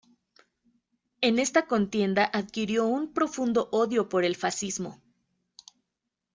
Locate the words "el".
4.25-4.35